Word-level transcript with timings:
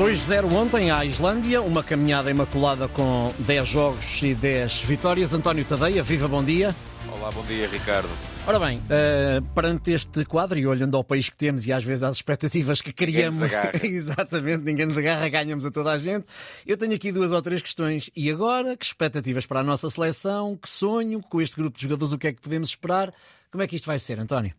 2-0 0.00 0.50
ontem 0.54 0.90
à 0.90 1.04
Islândia, 1.04 1.60
uma 1.60 1.84
caminhada 1.84 2.30
imaculada 2.30 2.88
com 2.88 3.30
10 3.40 3.68
jogos 3.68 4.22
e 4.22 4.34
10 4.34 4.80
vitórias. 4.80 5.34
António 5.34 5.62
Tadeia, 5.62 6.02
viva, 6.02 6.26
bom 6.26 6.42
dia. 6.42 6.74
Olá, 7.12 7.30
bom 7.30 7.44
dia, 7.44 7.68
Ricardo. 7.68 8.08
Ora 8.46 8.58
bem, 8.58 8.78
uh, 8.78 9.42
perante 9.54 9.90
este 9.90 10.24
quadro 10.24 10.58
e 10.58 10.66
olhando 10.66 10.96
ao 10.96 11.04
país 11.04 11.28
que 11.28 11.36
temos 11.36 11.66
e 11.66 11.72
às 11.72 11.84
vezes 11.84 12.02
às 12.02 12.16
expectativas 12.16 12.80
que 12.80 12.94
criamos, 12.94 13.40
ninguém 13.40 13.90
exatamente, 13.92 14.64
ninguém 14.64 14.86
nos 14.86 14.96
agarra, 14.96 15.28
ganhamos 15.28 15.66
a 15.66 15.70
toda 15.70 15.92
a 15.92 15.98
gente. 15.98 16.24
Eu 16.66 16.78
tenho 16.78 16.94
aqui 16.94 17.12
duas 17.12 17.30
ou 17.30 17.42
três 17.42 17.60
questões. 17.60 18.08
E 18.16 18.30
agora, 18.30 18.78
que 18.78 18.86
expectativas 18.86 19.44
para 19.44 19.60
a 19.60 19.62
nossa 19.62 19.90
seleção? 19.90 20.56
Que 20.56 20.70
sonho 20.70 21.20
com 21.20 21.42
este 21.42 21.56
grupo 21.56 21.76
de 21.76 21.82
jogadores? 21.82 22.14
O 22.14 22.16
que 22.16 22.28
é 22.28 22.32
que 22.32 22.40
podemos 22.40 22.70
esperar? 22.70 23.12
Como 23.50 23.62
é 23.62 23.66
que 23.66 23.76
isto 23.76 23.84
vai 23.84 23.98
ser, 23.98 24.18
António? 24.18 24.54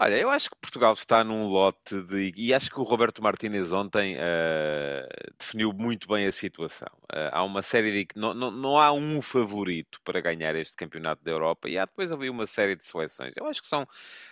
Olha, 0.00 0.16
eu 0.16 0.30
acho 0.30 0.48
que 0.48 0.56
Portugal 0.60 0.92
está 0.92 1.24
num 1.24 1.48
lote 1.48 2.00
de. 2.02 2.32
E 2.36 2.54
acho 2.54 2.70
que 2.70 2.78
o 2.78 2.84
Roberto 2.84 3.20
Martínez 3.20 3.72
ontem 3.72 4.14
uh, 4.16 5.34
definiu 5.36 5.72
muito 5.72 6.06
bem 6.06 6.24
a 6.24 6.30
situação. 6.30 6.88
Uh, 7.12 7.30
há 7.32 7.42
uma 7.42 7.62
série 7.62 7.90
de. 7.90 8.08
Não, 8.14 8.32
não, 8.32 8.48
não 8.48 8.78
há 8.78 8.92
um 8.92 9.20
favorito 9.20 10.00
para 10.04 10.20
ganhar 10.20 10.54
este 10.54 10.76
campeonato 10.76 11.24
da 11.24 11.32
Europa 11.32 11.68
e 11.68 11.76
há 11.76 11.84
depois 11.84 12.12
havia 12.12 12.30
uma 12.30 12.46
série 12.46 12.76
de 12.76 12.84
seleções. 12.84 13.34
Eu 13.36 13.46
acho 13.46 13.60
que 13.60 13.66
são 13.66 13.84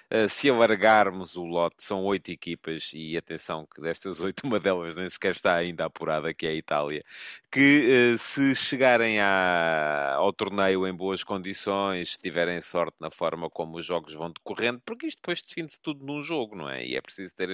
Uh, 0.09 0.29
se 0.29 0.49
alargarmos 0.49 1.35
o 1.35 1.45
lote, 1.45 1.83
são 1.83 2.05
oito 2.05 2.31
equipas, 2.31 2.93
e 2.95 3.17
atenção 3.17 3.67
que 3.67 3.81
destas 3.81 4.21
oito, 4.21 4.47
uma 4.47 4.61
delas 4.61 4.95
nem 4.95 5.09
sequer 5.11 5.33
está 5.33 5.57
ainda 5.57 5.85
apurada, 5.87 6.33
que 6.33 6.47
é 6.47 6.51
a 6.51 6.55
Itália, 6.55 7.05
que 7.51 8.15
se 8.17 8.55
chegarem 8.55 9.19
à, 9.21 10.15
ao 10.15 10.33
torneio 10.33 10.87
em 10.87 10.95
boas 10.95 11.25
condições, 11.25 12.13
se 12.13 12.19
tiverem 12.19 12.61
sorte 12.61 12.97
na 13.01 13.11
forma 13.11 13.51
como 13.51 13.79
os 13.79 13.85
jogos 13.85 14.15
vão 14.15 14.31
decorrendo, 14.31 14.81
porque 14.87 15.09
isto 15.09 15.19
depois 15.19 15.43
define-se 15.57 15.81
tudo 15.81 16.05
num 16.05 16.23
jogo, 16.23 16.55
não 16.55 16.69
é? 16.69 16.85
E 16.85 16.97
é 16.97 17.01
preciso 17.01 17.35
ter, 17.35 17.49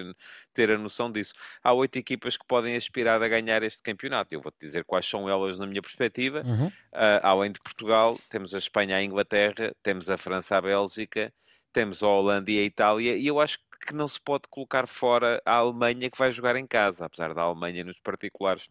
ter 0.52 0.70
a 0.70 0.78
noção 0.78 1.10
disso. 1.10 1.32
Há 1.62 1.72
oito 1.72 1.96
equipas 1.96 2.36
que 2.36 2.44
podem 2.46 2.76
aspirar 2.76 3.22
a 3.22 3.28
ganhar 3.28 3.62
este 3.62 3.82
campeonato. 3.82 4.34
Eu 4.34 4.40
vou-te 4.40 4.58
dizer 4.58 4.84
quais 4.84 5.06
são 5.06 5.28
elas 5.28 5.58
na 5.58 5.66
minha 5.66 5.80
perspectiva. 5.80 6.42
Uhum. 6.44 6.66
Uh, 6.66 7.20
além 7.22 7.52
de 7.52 7.60
Portugal, 7.60 8.18
temos 8.28 8.54
a 8.54 8.58
Espanha, 8.58 8.96
a 8.96 9.02
Inglaterra, 9.02 9.74
temos 9.82 10.10
a 10.10 10.18
França, 10.18 10.56
a 10.56 10.60
Bélgica, 10.60 11.32
temos 11.72 12.02
a 12.02 12.08
Holanda 12.08 12.50
e 12.50 12.58
a 12.58 12.64
Itália, 12.64 13.16
e 13.16 13.26
eu 13.26 13.40
acho 13.40 13.58
que 13.86 13.94
não 13.94 14.06
se 14.06 14.20
pode 14.20 14.44
colocar 14.48 14.86
fora 14.86 15.42
a 15.44 15.54
Alemanha 15.54 16.10
que 16.10 16.18
vai 16.18 16.30
jogar 16.30 16.54
em 16.54 16.66
casa, 16.66 17.06
apesar 17.06 17.34
da 17.34 17.42
Alemanha 17.42 17.82
nos 17.82 17.98
particulares 17.98 18.68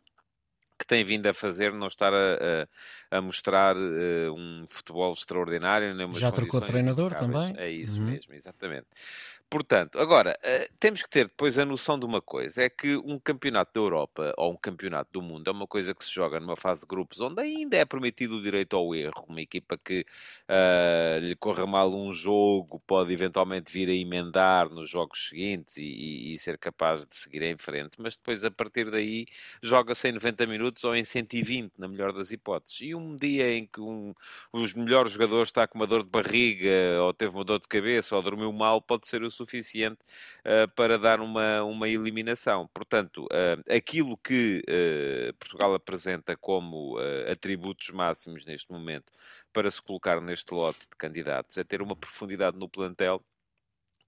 que 0.81 0.87
tem 0.87 1.03
vindo 1.03 1.27
a 1.27 1.33
fazer, 1.33 1.71
não 1.71 1.87
estar 1.87 2.11
a, 2.11 2.67
a, 3.11 3.17
a 3.17 3.21
mostrar 3.21 3.77
uh, 3.77 4.33
um 4.35 4.65
futebol 4.67 5.13
extraordinário. 5.13 5.93
Nem 5.93 6.11
Já 6.15 6.31
trocou 6.31 6.59
treinador 6.59 7.13
também? 7.13 7.53
É 7.55 7.69
isso 7.69 7.99
uhum. 7.99 8.07
mesmo, 8.07 8.33
exatamente. 8.33 8.87
Portanto, 9.51 9.99
agora, 9.99 10.39
uh, 10.41 10.73
temos 10.79 11.03
que 11.03 11.09
ter 11.09 11.25
depois 11.25 11.59
a 11.59 11.65
noção 11.65 11.99
de 11.99 12.05
uma 12.05 12.21
coisa: 12.21 12.61
é 12.63 12.69
que 12.69 12.95
um 12.95 13.19
campeonato 13.19 13.73
da 13.73 13.81
Europa 13.81 14.33
ou 14.37 14.53
um 14.53 14.55
campeonato 14.55 15.11
do 15.11 15.21
mundo 15.21 15.49
é 15.49 15.51
uma 15.51 15.67
coisa 15.67 15.93
que 15.93 16.05
se 16.05 16.09
joga 16.09 16.39
numa 16.39 16.55
fase 16.55 16.79
de 16.81 16.87
grupos 16.87 17.19
onde 17.19 17.41
ainda 17.41 17.75
é 17.75 17.83
permitido 17.83 18.37
o 18.37 18.41
direito 18.41 18.77
ao 18.77 18.95
erro. 18.95 19.25
Uma 19.27 19.41
equipa 19.41 19.77
que 19.77 20.05
uh, 20.47 21.19
lhe 21.19 21.35
corra 21.35 21.67
mal 21.67 21.93
um 21.93 22.13
jogo 22.13 22.81
pode 22.87 23.11
eventualmente 23.11 23.73
vir 23.73 23.89
a 23.89 23.93
emendar 23.93 24.69
nos 24.69 24.89
jogos 24.89 25.27
seguintes 25.27 25.75
e, 25.75 26.33
e, 26.33 26.39
ser 26.39 26.57
capaz 26.57 27.05
de 27.05 27.13
seguir 27.13 27.41
em 27.43 27.57
frente, 27.57 27.97
mas 27.99 28.15
depois 28.15 28.45
a 28.45 28.51
partir 28.51 28.89
daí 28.89 29.25
joga-se 29.61 30.07
em 30.07 30.13
90 30.13 30.45
minutos 30.45 30.85
ou 30.85 30.95
em 30.95 31.03
120, 31.03 31.73
na 31.77 31.89
melhor 31.89 32.13
das 32.13 32.31
hipóteses. 32.31 32.79
E 32.79 32.95
um 32.95 33.17
dia 33.17 33.53
em 33.53 33.65
que 33.65 33.81
um, 33.81 34.13
os 34.53 34.73
melhores 34.73 35.11
jogadores 35.11 35.49
está 35.49 35.67
com 35.67 35.77
uma 35.77 35.87
dor 35.87 36.03
de 36.03 36.09
barriga 36.09 37.01
ou 37.01 37.13
teve 37.13 37.35
uma 37.35 37.43
dor 37.43 37.59
de 37.59 37.67
cabeça 37.67 38.15
ou 38.15 38.21
dormiu 38.21 38.53
mal, 38.53 38.81
pode 38.81 39.05
ser 39.07 39.21
o 39.23 39.40
suficiente 39.45 39.99
uh, 40.45 40.69
para 40.75 40.97
dar 40.97 41.19
uma, 41.19 41.63
uma 41.63 41.89
eliminação. 41.89 42.69
Portanto, 42.73 43.25
uh, 43.25 43.73
aquilo 43.75 44.17
que 44.17 44.63
uh, 44.67 45.33
Portugal 45.37 45.73
apresenta 45.73 46.35
como 46.37 46.97
atributos 47.29 47.89
máximos 47.89 48.45
neste 48.45 48.71
momento 48.71 49.11
para 49.51 49.69
se 49.69 49.81
colocar 49.81 50.21
neste 50.21 50.53
lote 50.53 50.81
de 50.81 50.95
candidatos 50.97 51.57
é 51.57 51.63
ter 51.63 51.81
uma 51.81 51.95
profundidade 51.95 52.57
no 52.57 52.69
plantel 52.69 53.21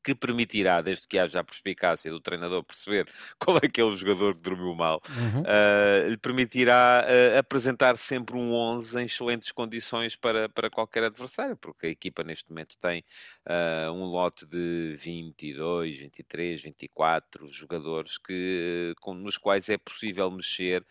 que 0.03 0.13
permitirá, 0.13 0.81
desde 0.81 1.07
que 1.07 1.17
haja 1.17 1.39
a 1.39 1.43
perspicácia 1.43 2.11
do 2.11 2.19
treinador 2.19 2.63
perceber 2.63 3.07
qual 3.39 3.57
é 3.57 3.67
que 3.67 3.79
é 3.79 3.83
o 3.83 3.95
jogador 3.95 4.35
que 4.35 4.41
dormiu 4.41 4.75
mal, 4.75 5.01
uhum. 5.09 5.41
uh, 5.41 6.09
lhe 6.09 6.17
permitirá 6.17 7.05
uh, 7.05 7.37
apresentar 7.37 7.97
sempre 7.97 8.35
um 8.35 8.53
11 8.53 8.99
em 8.99 9.05
excelentes 9.05 9.51
condições 9.51 10.15
para, 10.15 10.49
para 10.49 10.69
qualquer 10.69 11.05
adversário, 11.05 11.55
porque 11.55 11.87
a 11.87 11.89
equipa 11.89 12.23
neste 12.23 12.49
momento 12.49 12.75
tem 12.81 13.03
uh, 13.45 13.91
um 13.91 14.03
lote 14.03 14.45
de 14.45 14.95
22, 14.97 15.97
23, 15.99 16.61
24 16.61 17.49
jogadores 17.49 18.17
que, 18.17 18.93
com, 18.99 19.13
nos 19.13 19.37
quais 19.37 19.69
é 19.69 19.77
possível 19.77 20.29
mexer 20.29 20.85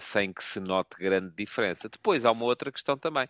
sem 0.00 0.32
que 0.32 0.42
se 0.42 0.60
note 0.60 0.96
grande 0.98 1.30
diferença. 1.34 1.88
Depois 1.88 2.24
há 2.24 2.30
uma 2.30 2.44
outra 2.44 2.70
questão 2.70 2.96
também, 2.96 3.28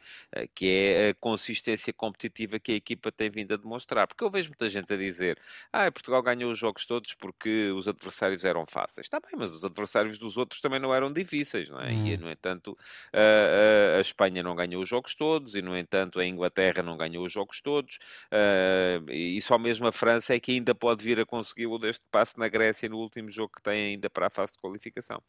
que 0.55 0.67
é 0.69 1.09
a 1.11 1.15
consistência 1.15 1.93
competitiva 1.93 2.59
que 2.59 2.73
a 2.73 2.75
equipa 2.75 3.11
tem 3.13 3.31
vindo 3.31 3.55
a 3.55 3.57
demonstrar, 3.57 4.07
porque 4.07 4.23
eu 4.23 4.31
vejo 4.31 4.51
muita 4.51 4.69
gente 4.69 4.82
gente 4.83 4.93
a 4.93 4.97
dizer 4.97 5.39
ah, 5.73 5.91
Portugal 5.91 6.23
ganhou 6.23 6.51
os 6.51 6.59
jogos 6.59 6.85
todos 6.85 7.15
porque 7.15 7.71
os 7.71 7.89
adversários 7.89 8.45
eram 8.45 8.67
fáceis. 8.67 9.07
Está 9.07 9.19
bem, 9.21 9.33
mas 9.37 9.53
os 9.53 9.65
adversários 9.65 10.19
dos 10.19 10.37
outros 10.37 10.61
também 10.61 10.81
não 10.81 10.95
eram 10.95 11.13
difíceis, 11.13 11.69
não 11.69 11.81
é? 11.81 11.91
Hum. 11.91 12.07
E, 12.07 12.17
no 12.17 12.31
entanto, 12.31 12.77
a, 13.13 13.99
a, 13.99 14.01
Espanha 14.01 14.43
não 14.43 14.55
ganhou 14.55 14.83
os 14.83 14.89
jogos 14.89 15.15
todos 15.15 15.55
e, 15.55 15.63
no 15.63 15.77
entanto, 15.77 16.19
a 16.19 16.27
Inglaterra 16.27 16.83
não 16.83 16.97
ganhou 16.97 17.25
os 17.25 17.33
jogos 17.33 17.61
todos 17.61 17.99
uh, 18.33 19.11
e 19.11 19.41
só 19.41 19.59
mesmo 19.59 19.87
a 19.87 19.93
França 19.93 20.35
é 20.35 20.41
que 20.41 20.53
ainda 20.53 20.75
pode 20.75 21.05
vir 21.05 21.19
a 21.21 21.27
consegui-lo 21.27 21.79
deste 21.79 22.05
passo 22.11 22.39
na 22.39 22.49
Grécia 22.49 22.89
no 22.89 22.99
último 22.99 23.31
jogo 23.31 23.53
que 23.57 23.63
tem 23.63 23.93
ainda 23.93 24.11
para 24.11 24.27
a 24.27 24.31
fase 24.31 24.53
de 24.53 24.59
qualificação. 24.59 25.23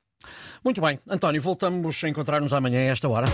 Muito 0.63 0.81
bem. 0.81 0.99
António, 1.07 1.41
voltamos 1.41 2.03
a 2.03 2.09
encontrar-nos 2.09 2.53
amanhã 2.53 2.79
a 2.79 2.91
esta 2.91 3.09
hora. 3.09 3.27